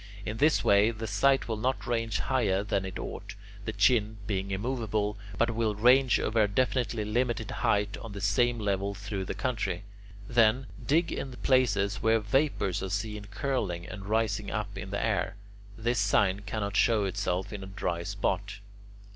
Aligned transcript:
In 0.25 0.37
this 0.37 0.63
way 0.63 0.89
the 0.89 1.05
sight 1.05 1.47
will 1.47 1.57
not 1.57 1.85
range 1.85 2.17
higher 2.21 2.63
than 2.63 2.85
it 2.85 2.97
ought, 2.97 3.35
the 3.65 3.71
chin 3.71 4.17
being 4.25 4.49
immovable, 4.49 5.15
but 5.37 5.51
will 5.51 5.75
range 5.75 6.19
over 6.19 6.41
a 6.41 6.47
definitely 6.47 7.05
limited 7.05 7.51
height 7.51 7.95
on 7.97 8.13
the 8.13 8.19
same 8.19 8.57
level 8.57 8.95
through 8.95 9.25
the 9.25 9.35
country. 9.35 9.83
Then, 10.27 10.65
dig 10.83 11.11
in 11.11 11.31
places 11.33 12.01
where 12.01 12.19
vapours 12.19 12.81
are 12.81 12.89
seen 12.89 13.25
curling 13.25 13.85
and 13.87 14.07
rising 14.07 14.49
up 14.49 14.75
into 14.75 14.89
the 14.89 15.05
air. 15.05 15.35
This 15.77 15.99
sign 15.99 16.39
cannot 16.39 16.75
show 16.75 17.05
itself 17.05 17.53
in 17.53 17.61
a 17.63 17.67
dry 17.67 18.01
spot. 18.01 18.57